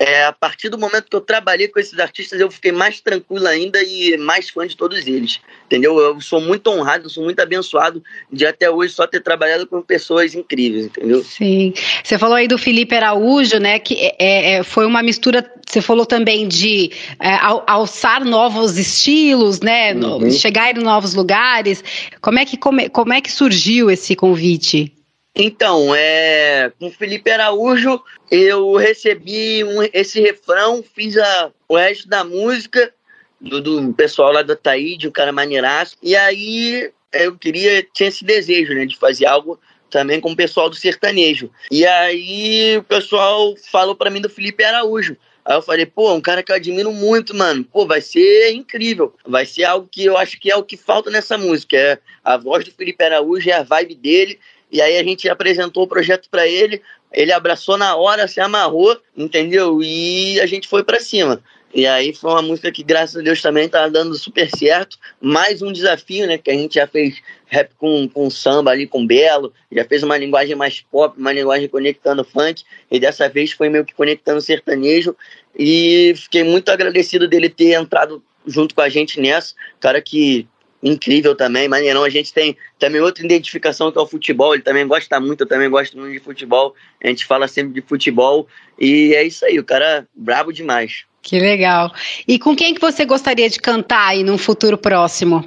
é, 0.00 0.25
a 0.25 0.32
partir 0.32 0.70
do 0.70 0.79
momento 0.79 1.11
que 1.11 1.14
eu 1.14 1.20
trabalhei 1.20 1.69
com 1.69 1.79
esses 1.79 1.99
artistas, 1.99 2.41
eu 2.41 2.50
fiquei 2.50 2.73
mais 2.73 3.02
tranquilo 3.02 3.47
ainda 3.47 3.82
e 3.82 4.17
mais 4.17 4.49
fã 4.49 4.67
de 4.67 4.75
todos 4.75 5.06
eles. 5.06 5.41
Entendeu? 5.67 5.99
Eu 6.00 6.19
sou 6.23 6.41
muito 6.41 6.70
honrado, 6.70 7.11
sou 7.11 7.23
muito 7.23 7.38
abençoado 7.38 8.02
de 8.32 8.47
até 8.47 8.70
hoje 8.70 8.94
só 8.94 9.06
ter 9.06 9.20
trabalhado 9.20 9.67
com 9.67 9.82
pessoas 9.82 10.35
incríveis, 10.35 10.87
entendeu? 10.87 11.23
Sim. 11.23 11.75
Você 12.02 12.17
falou 12.17 12.37
aí 12.37 12.49
do 12.49 12.56
Felipe 12.56 12.94
Araújo, 12.94 13.58
né? 13.58 13.79
Que 13.79 13.94
é, 13.94 14.17
é, 14.19 14.52
é 14.55 14.62
foi 14.62 14.87
uma 14.87 15.02
mistura. 15.02 15.44
Você 15.69 15.82
falou 15.82 16.06
também 16.06 16.49
de 16.49 16.91
é, 17.20 17.37
alçar 17.67 18.25
novos 18.25 18.79
estilos, 18.79 19.61
né? 19.61 19.93
Uhum. 19.93 20.31
Chegar 20.31 20.75
em 20.75 20.82
novos 20.82 21.12
lugares. 21.12 21.85
Como 22.23 22.38
é 22.38 22.46
que, 22.46 22.56
como, 22.56 22.88
como 22.88 23.12
é 23.12 23.20
que 23.20 23.31
surgiu 23.31 23.91
esse 23.91 24.17
convite? 24.17 24.94
Então, 25.35 25.94
é, 25.94 26.73
com 26.79 26.91
Felipe 26.91 27.31
Araújo, 27.31 28.03
eu 28.31 28.77
recebi 28.77 29.65
um, 29.65 29.82
esse 29.93 30.20
refrão, 30.20 30.82
fiz 30.82 31.17
a, 31.17 31.53
o 31.69 31.77
resto 31.77 32.08
da 32.08 32.25
música 32.25 32.93
do, 33.41 33.60
do 33.60 33.94
pessoal 33.94 34.32
lá 34.32 34.43
da 34.43 34.56
Taíde, 34.56 35.08
um 35.08 35.13
cara 35.13 35.32
maneiraço. 35.32 35.96
E 36.03 36.17
aí 36.17 36.91
eu 37.13 37.37
queria, 37.37 37.82
tinha 37.94 38.08
esse 38.08 38.25
desejo, 38.25 38.75
né, 38.75 38.84
de 38.87 38.96
fazer 38.96 39.27
algo 39.27 39.58
também 39.89 40.20
com 40.20 40.32
o 40.32 40.37
pessoal 40.37 40.70
do 40.70 40.77
sertanejo. 40.77 41.51
E 41.70 41.84
aí 41.87 42.77
o 42.79 42.82
pessoal 42.82 43.55
falou 43.70 43.94
para 43.94 44.10
mim 44.10 44.20
do 44.20 44.31
Felipe 44.31 44.63
Araújo. 44.63 45.17
Aí 45.44 45.56
eu 45.56 45.63
falei, 45.63 45.87
pô, 45.87 46.13
um 46.13 46.20
cara 46.20 46.43
que 46.43 46.53
eu 46.53 46.56
admiro 46.56 46.93
muito, 46.93 47.34
mano. 47.34 47.65
Pô, 47.65 47.87
vai 47.87 48.01
ser 48.01 48.53
incrível. 48.53 49.15
Vai 49.27 49.46
ser 49.46 49.65
algo 49.65 49.89
que 49.91 50.05
eu 50.05 50.17
acho 50.17 50.39
que 50.39 50.51
é 50.51 50.56
o 50.56 50.63
que 50.63 50.77
falta 50.77 51.10
nessa 51.10 51.37
música. 51.37 51.77
É 51.77 51.99
a 52.22 52.37
voz 52.37 52.65
do 52.65 52.70
Felipe 52.70 53.03
Araújo, 53.03 53.49
é 53.49 53.55
a 53.55 53.63
vibe 53.63 53.94
dele. 53.96 54.39
E 54.70 54.81
aí 54.81 54.98
a 54.98 55.03
gente 55.03 55.29
apresentou 55.29 55.84
o 55.84 55.89
projeto 55.89 56.29
para 56.31 56.46
ele, 56.46 56.81
ele 57.12 57.32
abraçou 57.32 57.77
na 57.77 57.96
hora, 57.96 58.29
se 58.29 58.41
amarrou, 58.41 58.96
entendeu? 59.17 59.82
E 59.82 60.41
a 60.41 60.46
gente 60.46 60.69
foi 60.69 60.84
para 60.84 61.00
cima. 61.00 61.43
E 61.72 61.86
aí 61.86 62.12
foi 62.12 62.32
uma 62.32 62.43
música 62.43 62.72
que, 62.72 62.82
graças 62.82 63.17
a 63.17 63.22
Deus, 63.22 63.41
também 63.41 63.69
tá 63.69 63.86
dando 63.89 64.17
super 64.17 64.48
certo. 64.50 64.98
Mais 65.20 65.62
um 65.62 65.72
desafio, 65.72 66.27
né? 66.27 66.36
Que 66.36 66.50
a 66.50 66.55
gente 66.55 66.74
já 66.74 66.86
fez 66.86 67.22
rap 67.46 67.70
com, 67.79 68.08
com 68.08 68.29
samba 68.29 68.72
ali, 68.72 68.86
com 68.86 69.06
Belo, 69.06 69.53
já 69.70 69.84
fez 69.84 70.03
uma 70.03 70.17
linguagem 70.17 70.56
mais 70.56 70.81
pop, 70.81 71.19
uma 71.19 71.32
linguagem 71.32 71.69
conectando 71.69 72.24
funk, 72.24 72.65
e 72.91 72.98
dessa 72.98 73.29
vez 73.29 73.53
foi 73.53 73.69
meio 73.69 73.84
que 73.84 73.94
conectando 73.94 74.41
sertanejo. 74.41 75.17
E 75.56 76.12
fiquei 76.17 76.43
muito 76.43 76.70
agradecido 76.70 77.29
dele 77.29 77.48
ter 77.48 77.72
entrado 77.74 78.22
junto 78.46 78.74
com 78.74 78.81
a 78.81 78.89
gente 78.89 79.20
nessa. 79.20 79.55
Cara 79.79 80.00
que 80.00 80.48
incrível 80.82 81.34
também, 81.34 81.69
maneirão. 81.69 82.05
A 82.05 82.10
gente 82.10 82.32
tem 82.32 82.56
também 82.79 83.01
outra 83.01 83.25
identificação 83.25 83.93
que 83.93 83.99
é 83.99 84.01
o 84.01 84.06
futebol. 84.06 84.55
Ele 84.55 84.63
também 84.63 84.87
gosta 84.87 85.20
muito, 85.20 85.43
eu 85.43 85.46
também 85.46 85.69
gosto 85.69 85.99
muito 85.99 86.13
de 86.13 86.20
futebol. 86.20 86.75
A 87.03 87.08
gente 87.08 87.27
fala 87.27 87.46
sempre 87.46 87.75
de 87.75 87.87
futebol. 87.87 88.46
E 88.79 89.15
é 89.15 89.22
isso 89.22 89.44
aí, 89.44 89.58
o 89.58 89.65
cara 89.65 89.84
é 89.84 90.05
brabo 90.15 90.53
demais. 90.53 91.05
Que 91.22 91.39
legal. 91.39 91.93
E 92.27 92.39
com 92.39 92.56
quem 92.56 92.75
que 92.75 92.81
você 92.81 93.05
gostaria 93.05 93.49
de 93.49 93.58
cantar 93.58 94.08
aí 94.08 94.25
num 94.25 94.39
futuro 94.39 94.79
próximo? 94.79 95.46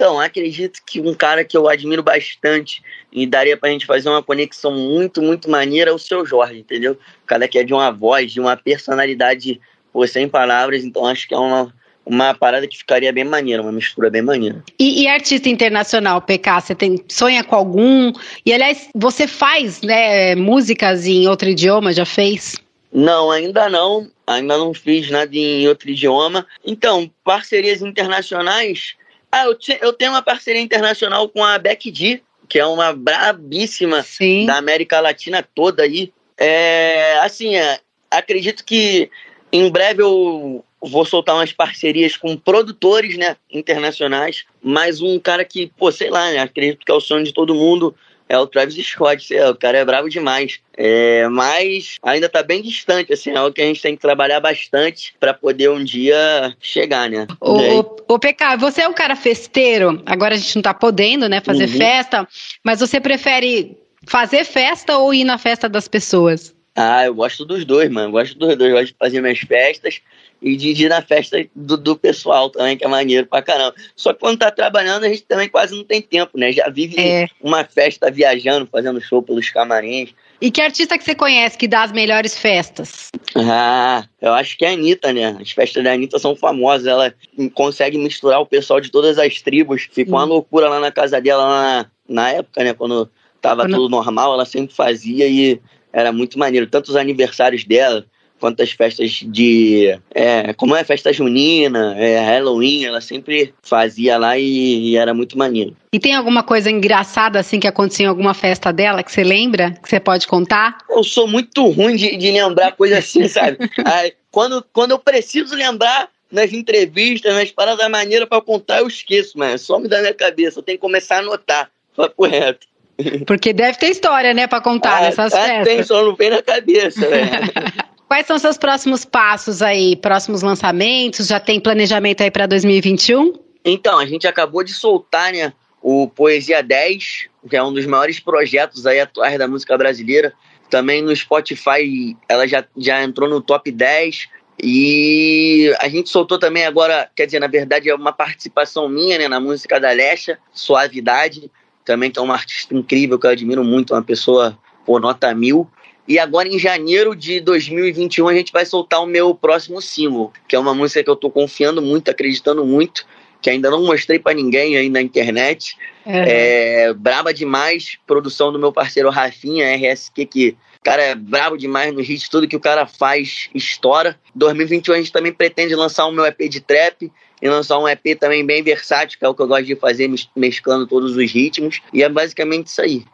Então, 0.00 0.18
acredito 0.18 0.80
que 0.86 0.98
um 0.98 1.12
cara 1.12 1.44
que 1.44 1.54
eu 1.54 1.68
admiro 1.68 2.02
bastante 2.02 2.82
e 3.12 3.26
daria 3.26 3.54
pra 3.54 3.68
gente 3.68 3.84
fazer 3.84 4.08
uma 4.08 4.22
conexão 4.22 4.72
muito, 4.72 5.20
muito 5.20 5.50
maneira 5.50 5.90
é 5.90 5.92
o 5.92 5.98
seu 5.98 6.24
Jorge, 6.24 6.58
entendeu? 6.58 6.92
O 6.92 7.26
cara 7.26 7.46
que 7.46 7.58
é 7.58 7.62
de 7.62 7.74
uma 7.74 7.90
voz, 7.90 8.32
de 8.32 8.40
uma 8.40 8.56
personalidade, 8.56 9.60
pô, 9.92 10.06
sem 10.06 10.26
palavras, 10.26 10.84
então 10.84 11.04
acho 11.04 11.28
que 11.28 11.34
é 11.34 11.38
uma, 11.38 11.70
uma 12.10 12.34
parada 12.34 12.66
que 12.66 12.76
ficaria 12.76 13.12
bem 13.12 13.22
maneira, 13.22 13.62
uma 13.62 13.70
mistura 13.70 14.10
bem 14.10 14.20
maneira. 14.20 14.64
E, 14.78 15.04
e, 15.04 15.08
artista 15.08 15.48
internacional, 15.48 16.20
PK, 16.20 16.60
você 16.60 16.74
tem 16.74 17.02
sonha 17.08 17.44
com 17.44 17.54
algum? 17.54 18.12
E 18.44 18.52
aliás, 18.52 18.88
você 18.94 19.28
faz, 19.28 19.80
né, 19.80 20.34
músicas 20.34 21.06
em 21.06 21.28
outro 21.28 21.48
idioma, 21.48 21.92
já 21.92 22.04
fez? 22.04 22.56
Não, 22.92 23.30
ainda 23.30 23.68
não. 23.68 24.10
Ainda 24.26 24.58
não 24.58 24.74
fiz 24.74 25.08
nada 25.08 25.30
em 25.36 25.68
outro 25.68 25.88
idioma. 25.88 26.44
Então, 26.66 27.08
parcerias 27.22 27.80
internacionais. 27.80 28.94
Ah, 29.30 29.44
eu, 29.44 29.54
te, 29.54 29.78
eu 29.80 29.92
tenho 29.92 30.10
uma 30.10 30.22
parceria 30.22 30.60
internacional 30.60 31.28
com 31.28 31.44
a 31.44 31.56
Beck 31.58 31.92
D, 31.92 32.20
que 32.48 32.58
é 32.58 32.66
uma 32.66 32.92
brabíssima 32.92 34.02
Sim. 34.02 34.46
da 34.46 34.56
América 34.56 34.98
Latina 34.98 35.46
toda 35.54 35.84
aí. 35.84 36.12
É, 36.36 37.18
assim, 37.20 37.54
é, 37.54 37.78
acredito 38.10 38.64
que 38.64 39.08
em 39.52 39.70
breve 39.70 40.02
eu 40.02 40.64
vou 40.82 41.04
soltar 41.04 41.34
umas 41.34 41.52
parcerias 41.52 42.16
com 42.16 42.36
produtores, 42.36 43.16
né, 43.16 43.36
internacionais, 43.52 44.44
mas 44.62 45.00
um 45.00 45.18
cara 45.18 45.44
que, 45.44 45.70
pô, 45.76 45.92
sei 45.92 46.10
lá, 46.10 46.30
né, 46.30 46.38
acredito 46.38 46.84
que 46.84 46.90
é 46.90 46.94
o 46.94 47.00
sonho 47.00 47.24
de 47.24 47.32
todo 47.32 47.54
mundo, 47.54 47.94
é 48.28 48.38
o 48.38 48.46
Travis 48.46 48.76
Scott, 48.86 49.24
sei 49.24 49.40
lá, 49.40 49.50
o 49.50 49.56
cara 49.56 49.78
é 49.78 49.84
bravo 49.84 50.08
demais. 50.08 50.60
É, 50.76 51.26
mas 51.28 51.96
ainda 52.00 52.28
tá 52.28 52.44
bem 52.44 52.62
distante, 52.62 53.12
assim, 53.12 53.30
é 53.30 53.36
algo 53.36 53.52
que 53.52 53.60
a 53.60 53.66
gente 53.66 53.82
tem 53.82 53.96
que 53.96 54.00
trabalhar 54.00 54.38
bastante 54.38 55.14
para 55.18 55.34
poder 55.34 55.68
um 55.68 55.82
dia 55.82 56.54
chegar, 56.60 57.10
né? 57.10 57.26
O, 57.40 57.80
o, 57.80 57.96
o 58.14 58.18
PK, 58.20 58.56
você 58.56 58.82
é 58.82 58.88
um 58.88 58.92
cara 58.94 59.16
festeiro, 59.16 60.00
agora 60.06 60.34
a 60.34 60.38
gente 60.38 60.54
não 60.54 60.62
tá 60.62 60.72
podendo, 60.72 61.28
né, 61.28 61.40
fazer 61.40 61.68
Uhum. 61.68 61.76
festa, 61.76 62.28
mas 62.64 62.78
você 62.78 63.00
prefere 63.00 63.76
fazer 64.06 64.44
festa 64.44 64.96
ou 64.96 65.12
ir 65.12 65.24
na 65.24 65.36
festa 65.36 65.68
das 65.68 65.88
pessoas? 65.88 66.54
Ah, 66.74 67.04
eu 67.04 67.14
gosto 67.14 67.44
dos 67.44 67.64
dois, 67.64 67.90
mano. 67.90 68.08
Eu 68.08 68.12
gosto 68.12 68.38
dos 68.38 68.56
dois. 68.56 68.70
Eu 68.70 68.76
gosto 68.78 68.92
de 68.92 68.96
fazer 68.98 69.20
minhas 69.20 69.38
festas 69.40 70.00
e 70.42 70.56
de 70.56 70.70
ir 70.84 70.88
na 70.88 71.02
festa 71.02 71.44
do, 71.54 71.76
do 71.76 71.96
pessoal 71.96 72.48
também, 72.48 72.76
que 72.76 72.84
é 72.84 72.88
maneiro 72.88 73.26
pra 73.26 73.42
caramba. 73.42 73.74
Só 73.94 74.12
que 74.14 74.20
quando 74.20 74.38
tá 74.38 74.50
trabalhando, 74.50 75.04
a 75.04 75.08
gente 75.08 75.22
também 75.22 75.48
quase 75.48 75.74
não 75.76 75.84
tem 75.84 76.00
tempo, 76.00 76.38
né? 76.38 76.50
Já 76.52 76.68
vive 76.70 76.98
É. 76.98 77.28
uma 77.42 77.62
festa 77.64 78.10
viajando, 78.10 78.66
fazendo 78.70 79.00
show 79.00 79.22
pelos 79.22 79.50
camarins. 79.50 80.14
E 80.40 80.50
que 80.50 80.62
artista 80.62 80.96
que 80.96 81.04
você 81.04 81.14
conhece 81.14 81.58
que 81.58 81.68
dá 81.68 81.82
as 81.82 81.92
melhores 81.92 82.38
festas? 82.38 83.10
Ah, 83.34 84.04
eu 84.22 84.32
acho 84.32 84.56
que 84.56 84.64
é 84.64 84.68
a 84.68 84.72
Anitta, 84.72 85.12
né? 85.12 85.36
As 85.38 85.50
festas 85.50 85.84
da 85.84 85.92
Anitta 85.92 86.18
são 86.18 86.34
famosas. 86.34 86.86
Ela 86.86 87.12
consegue 87.52 87.98
misturar 87.98 88.40
o 88.40 88.46
pessoal 88.46 88.80
de 88.80 88.90
todas 88.90 89.18
as 89.18 89.42
tribos. 89.42 89.86
Fica 89.92 90.10
uma 90.10 90.24
loucura 90.24 90.68
lá 90.70 90.80
na 90.80 90.90
casa 90.90 91.20
dela, 91.20 91.44
lá 91.44 91.62
na, 92.08 92.22
na 92.22 92.30
época, 92.30 92.64
né? 92.64 92.72
Quando 92.72 93.10
tava 93.42 93.64
Quando- 93.64 93.74
tudo 93.74 93.88
normal, 93.90 94.32
ela 94.32 94.46
sempre 94.46 94.74
fazia 94.74 95.26
e 95.28 95.60
era 95.92 96.12
muito 96.12 96.38
maneiro. 96.38 96.66
Tanto 96.66 96.88
os 96.88 96.96
aniversários 96.96 97.64
dela, 97.64 98.04
quanto 98.40 98.62
as 98.62 98.72
festas 98.72 99.20
de. 99.22 99.98
É, 100.12 100.52
como 100.54 100.74
é 100.74 100.82
festa 100.82 101.12
junina, 101.12 101.94
é, 101.98 102.18
Halloween, 102.18 102.84
ela 102.84 103.00
sempre 103.00 103.54
fazia 103.62 104.16
lá 104.16 104.38
e, 104.38 104.90
e 104.90 104.96
era 104.96 105.12
muito 105.12 105.36
maneiro. 105.36 105.76
E 105.92 106.00
tem 106.00 106.14
alguma 106.14 106.42
coisa 106.42 106.70
engraçada 106.70 107.38
assim 107.38 107.60
que 107.60 107.68
aconteceu 107.68 108.06
em 108.06 108.08
alguma 108.08 108.32
festa 108.32 108.72
dela 108.72 109.02
que 109.02 109.12
você 109.12 109.22
lembra? 109.22 109.72
Que 109.82 109.88
você 109.88 110.00
pode 110.00 110.26
contar? 110.26 110.78
Eu 110.88 111.04
sou 111.04 111.28
muito 111.28 111.68
ruim 111.68 111.94
de, 111.94 112.16
de 112.16 112.30
lembrar 112.30 112.72
coisa 112.72 112.98
assim, 112.98 113.26
sabe? 113.28 113.58
Aí, 113.84 114.14
quando, 114.30 114.64
quando 114.72 114.92
eu 114.92 114.98
preciso 114.98 115.54
lembrar 115.54 116.08
nas 116.30 116.52
entrevistas, 116.52 117.34
nas 117.34 117.50
paradas 117.50 117.88
maneiras 117.90 118.28
pra 118.28 118.40
contar, 118.40 118.78
eu 118.78 118.86
esqueço, 118.86 119.36
mas 119.36 119.60
some 119.60 119.88
da 119.88 120.00
minha 120.00 120.14
cabeça. 120.14 120.58
Eu 120.58 120.62
tenho 120.62 120.78
que 120.78 120.82
começar 120.82 121.16
a 121.16 121.18
anotar. 121.18 121.70
Papo 121.96 122.24
reto. 122.24 122.69
Porque 123.26 123.52
deve 123.52 123.78
ter 123.78 123.90
história, 123.90 124.32
né, 124.34 124.46
pra 124.46 124.60
contar 124.60 124.98
Ah, 124.98 125.00
nessas 125.02 125.32
ah, 125.32 125.44
festas. 125.44 125.64
tem, 125.64 125.82
só 125.82 126.04
não 126.04 126.14
vem 126.14 126.30
na 126.30 126.42
cabeça, 126.42 127.00
velho. 127.08 127.30
Quais 128.08 128.26
são 128.26 128.38
seus 128.38 128.58
próximos 128.58 129.04
passos 129.04 129.62
aí? 129.62 129.94
Próximos 129.94 130.42
lançamentos? 130.42 131.28
Já 131.28 131.38
tem 131.38 131.60
planejamento 131.60 132.22
aí 132.22 132.30
pra 132.30 132.46
2021? 132.46 133.34
Então, 133.64 133.98
a 133.98 134.06
gente 134.06 134.26
acabou 134.26 134.64
de 134.64 134.72
soltar, 134.72 135.32
né, 135.32 135.52
o 135.80 136.08
Poesia 136.08 136.62
10, 136.62 137.28
que 137.48 137.56
é 137.56 137.62
um 137.62 137.72
dos 137.72 137.86
maiores 137.86 138.18
projetos 138.18 138.84
aí 138.86 139.00
atuais 139.00 139.38
da 139.38 139.46
música 139.46 139.78
brasileira. 139.78 140.32
Também 140.68 141.02
no 141.02 141.14
Spotify, 141.14 142.16
ela 142.28 142.46
já, 142.46 142.64
já 142.76 143.02
entrou 143.02 143.28
no 143.28 143.40
top 143.40 143.70
10. 143.70 144.28
E 144.62 145.74
a 145.80 145.88
gente 145.88 146.10
soltou 146.10 146.38
também 146.38 146.66
agora, 146.66 147.08
quer 147.16 147.26
dizer, 147.26 147.40
na 147.40 147.46
verdade 147.46 147.88
é 147.88 147.94
uma 147.94 148.12
participação 148.12 148.88
minha, 148.88 149.18
né, 149.18 149.28
na 149.28 149.40
música 149.40 149.80
da 149.80 149.90
Lesha, 149.90 150.38
Suavidade, 150.52 151.50
também 151.90 152.08
que 152.08 152.20
é 152.20 152.22
uma 152.22 152.34
artista 152.34 152.72
incrível, 152.72 153.18
que 153.18 153.26
eu 153.26 153.30
admiro 153.30 153.64
muito, 153.64 153.94
uma 153.94 154.02
pessoa, 154.02 154.56
pô, 154.86 155.00
nota 155.00 155.34
mil. 155.34 155.68
E 156.06 156.20
agora 156.20 156.46
em 156.46 156.56
janeiro 156.56 157.16
de 157.16 157.40
2021 157.40 158.28
a 158.28 158.34
gente 158.34 158.52
vai 158.52 158.64
soltar 158.64 159.02
o 159.02 159.06
meu 159.06 159.34
próximo 159.34 159.82
single, 159.82 160.32
que 160.46 160.54
é 160.54 160.58
uma 160.58 160.72
música 160.72 161.02
que 161.02 161.10
eu 161.10 161.16
tô 161.16 161.28
confiando 161.28 161.82
muito, 161.82 162.08
acreditando 162.08 162.64
muito, 162.64 163.04
que 163.40 163.50
ainda 163.50 163.70
não 163.70 163.84
mostrei 163.84 164.18
pra 164.18 164.34
ninguém 164.34 164.76
aí 164.76 164.88
na 164.88 165.00
internet. 165.00 165.76
É, 166.04 166.92
braba 166.94 167.32
demais, 167.32 167.96
produção 168.06 168.52
do 168.52 168.58
meu 168.58 168.72
parceiro 168.72 169.10
Rafinha, 169.10 169.74
RSQ, 169.76 170.26
que 170.26 170.56
cara 170.82 171.02
é 171.02 171.14
brabo 171.14 171.56
demais 171.56 171.92
no 171.92 172.00
hit, 172.00 172.28
tudo 172.30 172.48
que 172.48 172.56
o 172.56 172.60
cara 172.60 172.86
faz 172.86 173.50
estoura. 173.54 174.18
2021 174.34 174.94
a 174.94 174.96
gente 174.98 175.12
também 175.12 175.32
pretende 175.32 175.74
lançar 175.74 176.06
o 176.06 176.12
meu 176.12 176.24
EP 176.24 176.48
de 176.48 176.60
trap 176.60 177.10
e 177.40 177.48
lançar 177.48 177.78
um 177.78 177.88
EP 177.88 178.18
também 178.18 178.44
bem 178.44 178.62
versátil, 178.62 179.18
que 179.18 179.24
é 179.24 179.28
o 179.28 179.34
que 179.34 179.42
eu 179.42 179.46
gosto 179.46 179.64
de 179.64 179.76
fazer, 179.76 180.08
mes- 180.08 180.28
mesclando 180.34 180.86
todos 180.86 181.16
os 181.16 181.32
ritmos. 181.32 181.80
E 181.92 182.02
é 182.02 182.08
basicamente 182.08 182.68
isso 182.68 182.80
aí. 182.80 183.04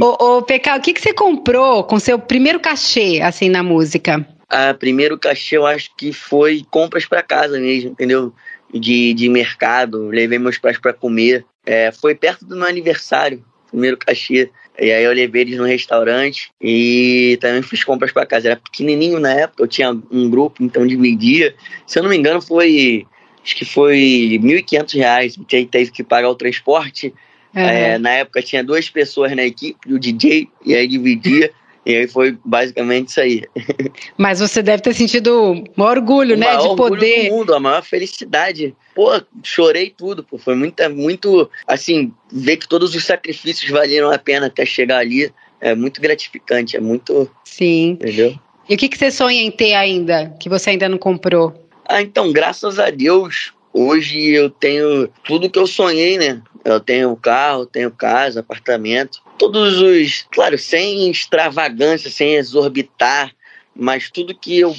Ô, 0.00 0.36
ô, 0.38 0.42
PK, 0.42 0.76
o 0.76 0.80
que, 0.80 0.92
que 0.92 1.00
você 1.00 1.12
comprou 1.12 1.82
com 1.84 1.98
seu 1.98 2.18
primeiro 2.18 2.60
cachê, 2.60 3.20
assim, 3.22 3.48
na 3.48 3.62
música? 3.62 4.26
A 4.48 4.72
primeiro 4.72 5.18
cachê 5.18 5.56
eu 5.56 5.66
acho 5.66 5.90
que 5.96 6.12
foi 6.12 6.64
compras 6.70 7.04
pra 7.04 7.22
casa 7.22 7.58
mesmo, 7.60 7.90
entendeu? 7.90 8.32
De, 8.72 9.14
de 9.14 9.28
mercado, 9.28 10.08
levei 10.08 10.38
meus 10.38 10.58
pais 10.58 10.78
pra 10.78 10.92
comer. 10.92 11.44
É, 11.64 11.90
foi 11.90 12.14
perto 12.14 12.44
do 12.44 12.56
meu 12.56 12.66
aniversário, 12.66 13.44
primeiro 13.70 13.96
cachê. 13.96 14.50
E 14.80 14.92
aí 14.92 15.02
eu 15.02 15.12
levei 15.12 15.42
eles 15.42 15.58
no 15.58 15.64
restaurante 15.64 16.50
e 16.60 17.36
também 17.40 17.62
fiz 17.62 17.82
compras 17.82 18.12
pra 18.12 18.26
casa. 18.26 18.48
Era 18.48 18.56
pequenininho 18.56 19.18
na 19.18 19.32
época, 19.32 19.62
eu 19.64 19.68
tinha 19.68 19.90
um 19.90 20.30
grupo, 20.30 20.62
então 20.62 20.86
dividia. 20.86 21.54
Se 21.86 21.98
eu 21.98 22.02
não 22.02 22.10
me 22.10 22.16
engano, 22.16 22.40
foi. 22.40 23.06
Acho 23.42 23.56
que 23.56 23.64
foi 23.64 24.38
1.500 24.40 24.94
reais. 24.94 25.36
porque 25.36 25.56
aí 25.56 25.66
teve 25.66 25.90
que 25.90 26.04
pagar 26.04 26.28
o 26.28 26.34
transporte. 26.34 27.12
É, 27.54 27.98
na 27.98 28.10
época 28.10 28.42
tinha 28.42 28.62
duas 28.62 28.88
pessoas 28.88 29.34
na 29.34 29.42
equipe, 29.42 29.92
o 29.92 29.98
DJ, 29.98 30.48
e 30.64 30.74
aí 30.74 30.86
dividia. 30.86 31.50
E 31.88 31.96
aí 31.96 32.06
foi 32.06 32.38
basicamente 32.44 33.08
isso 33.08 33.20
aí. 33.20 33.42
Mas 34.18 34.40
você 34.40 34.62
deve 34.62 34.82
ter 34.82 34.92
sentido 34.92 35.64
um 35.76 35.82
orgulho, 35.82 36.34
O 36.34 36.38
né, 36.38 36.46
maior 36.46 36.60
de 36.60 36.68
orgulho 36.68 36.90
poder. 36.90 37.30
do 37.30 37.34
mundo, 37.34 37.54
a 37.54 37.58
maior 37.58 37.82
felicidade. 37.82 38.76
Pô, 38.94 39.20
chorei 39.42 39.88
tudo, 39.96 40.22
pô. 40.22 40.36
Foi 40.36 40.54
muito, 40.54 40.82
muito, 40.90 41.50
assim, 41.66 42.12
ver 42.30 42.58
que 42.58 42.68
todos 42.68 42.94
os 42.94 43.04
sacrifícios 43.06 43.70
valeram 43.70 44.10
a 44.10 44.18
pena 44.18 44.48
até 44.48 44.66
chegar 44.66 44.98
ali. 44.98 45.32
É 45.62 45.74
muito 45.74 45.98
gratificante, 46.00 46.76
é 46.76 46.80
muito, 46.80 47.28
Sim. 47.42 47.92
entendeu? 47.92 48.38
E 48.68 48.74
o 48.74 48.76
que, 48.76 48.86
que 48.86 48.98
você 48.98 49.10
sonha 49.10 49.40
em 49.40 49.50
ter 49.50 49.72
ainda, 49.72 50.28
que 50.38 50.48
você 50.50 50.70
ainda 50.70 50.90
não 50.90 50.98
comprou? 50.98 51.54
Ah, 51.88 52.02
então, 52.02 52.30
graças 52.30 52.78
a 52.78 52.90
Deus, 52.90 53.54
hoje 53.72 54.28
eu 54.28 54.50
tenho 54.50 55.08
tudo 55.24 55.48
que 55.48 55.58
eu 55.58 55.66
sonhei, 55.66 56.18
né? 56.18 56.42
Eu 56.64 56.78
tenho 56.80 57.16
carro, 57.16 57.64
tenho 57.64 57.90
casa, 57.90 58.40
apartamento. 58.40 59.22
Todos 59.38 59.80
os. 59.80 60.26
Claro, 60.30 60.58
sem 60.58 61.10
extravagância, 61.10 62.10
sem 62.10 62.34
exorbitar, 62.34 63.32
mas 63.74 64.10
tudo 64.10 64.34
que 64.36 64.58
eu 64.58 64.74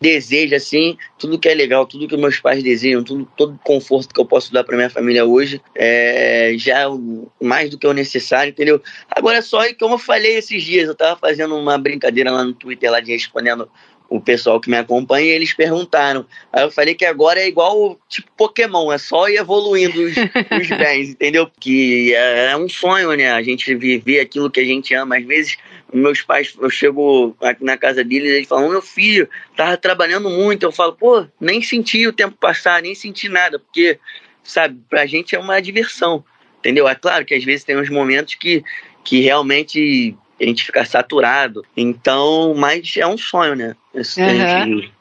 desejo, 0.00 0.54
assim, 0.54 0.96
tudo 1.18 1.38
que 1.38 1.48
é 1.48 1.54
legal, 1.54 1.86
tudo 1.86 2.08
que 2.08 2.16
meus 2.16 2.40
pais 2.40 2.62
desejam, 2.62 3.04
tudo, 3.04 3.28
todo 3.36 3.60
conforto 3.62 4.14
que 4.14 4.20
eu 4.20 4.24
posso 4.24 4.50
dar 4.50 4.64
para 4.64 4.74
minha 4.74 4.88
família 4.88 5.26
hoje, 5.26 5.60
é 5.74 6.54
já 6.56 6.88
o- 6.88 7.30
mais 7.40 7.68
do 7.68 7.76
que 7.78 7.86
o 7.86 7.92
necessário, 7.92 8.50
entendeu? 8.50 8.82
Agora 9.10 9.36
é 9.38 9.42
só, 9.42 9.62
e 9.66 9.74
como 9.74 9.94
eu 9.94 9.98
falei 9.98 10.36
esses 10.36 10.62
dias, 10.62 10.88
eu 10.88 10.94
tava 10.94 11.20
fazendo 11.20 11.54
uma 11.54 11.76
brincadeira 11.76 12.30
lá 12.30 12.42
no 12.42 12.54
Twitter, 12.54 12.90
lá 12.90 13.00
de 13.00 13.12
respondendo 13.12 13.70
o 14.10 14.20
pessoal 14.20 14.60
que 14.60 14.68
me 14.68 14.76
acompanha, 14.76 15.32
eles 15.32 15.54
perguntaram. 15.54 16.26
Aí 16.52 16.64
eu 16.64 16.70
falei 16.72 16.96
que 16.96 17.04
agora 17.04 17.38
é 17.38 17.46
igual, 17.46 17.96
tipo, 18.08 18.28
Pokémon, 18.36 18.92
é 18.92 18.98
só 18.98 19.28
ir 19.28 19.36
evoluindo 19.36 20.02
os, 20.02 20.16
os 20.60 20.68
bens, 20.68 21.10
entendeu? 21.10 21.48
Que 21.60 22.12
é, 22.12 22.50
é 22.50 22.56
um 22.56 22.68
sonho, 22.68 23.12
né? 23.12 23.30
A 23.30 23.40
gente 23.40 23.72
viver 23.76 24.18
aquilo 24.18 24.50
que 24.50 24.58
a 24.58 24.64
gente 24.64 24.92
ama. 24.94 25.16
Às 25.16 25.24
vezes, 25.24 25.56
meus 25.94 26.22
pais, 26.22 26.56
eu 26.60 26.68
chego 26.68 27.36
aqui 27.40 27.64
na 27.64 27.78
casa 27.78 28.02
deles, 28.02 28.32
eles 28.32 28.48
falam, 28.48 28.68
meu 28.68 28.82
filho, 28.82 29.28
tava 29.56 29.76
trabalhando 29.76 30.28
muito. 30.28 30.64
Eu 30.64 30.72
falo, 30.72 30.92
pô, 30.92 31.24
nem 31.40 31.62
senti 31.62 32.04
o 32.04 32.12
tempo 32.12 32.36
passar, 32.36 32.82
nem 32.82 32.96
senti 32.96 33.28
nada, 33.28 33.60
porque, 33.60 33.96
sabe, 34.42 34.76
pra 34.90 35.06
gente 35.06 35.36
é 35.36 35.38
uma 35.38 35.62
diversão, 35.62 36.24
entendeu? 36.58 36.88
É 36.88 36.96
claro 36.96 37.24
que 37.24 37.34
às 37.34 37.44
vezes 37.44 37.62
tem 37.62 37.78
uns 37.78 37.88
momentos 37.88 38.34
que, 38.34 38.64
que 39.04 39.20
realmente 39.20 40.16
a 40.40 40.44
gente 40.44 40.64
fica 40.64 40.84
saturado. 40.84 41.64
Então, 41.76 42.54
mas 42.56 42.94
é 42.96 43.06
um 43.06 43.18
sonho, 43.18 43.54
né? 43.54 43.74
Isso, 43.94 44.20
a 44.20 44.28
gente 44.28 44.92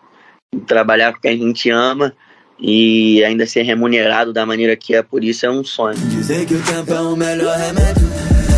trabalhar 0.65 1.11
com 1.11 1.19
o 1.19 1.21
que 1.21 1.27
a 1.27 1.37
gente 1.37 1.69
ama 1.69 2.13
e 2.59 3.23
ainda 3.23 3.45
ser 3.45 3.63
remunerado 3.63 4.33
da 4.33 4.45
maneira 4.45 4.75
que 4.75 4.95
é, 4.95 5.01
por 5.01 5.23
isso 5.23 5.45
é 5.45 5.49
um 5.49 5.63
sonho. 5.63 5.97
Dizem 5.97 6.45
que 6.45 6.55
o 6.55 6.61
tempo 6.63 6.93
é 6.93 7.01
o 7.01 7.15
melhor 7.15 7.57
remédio. 7.57 8.07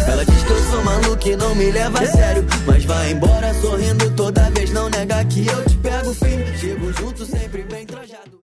Ela 0.08 0.26
diz 0.26 0.44
que 0.44 0.52
eu 0.52 0.58
sou 0.58 0.84
maluco 0.84 1.30
e 1.30 1.36
não 1.36 1.56
me 1.56 1.72
leva 1.72 2.00
a 2.00 2.06
sério. 2.06 2.46
Mas 2.66 2.84
vai 2.86 3.12
embora 3.12 3.54
sorrindo 3.56 4.10
toda 4.16 4.50
vez, 4.50 4.72
não 4.72 4.90
nega 4.90 5.24
que 5.26 5.46
eu 5.46 5.66
te 5.66 5.81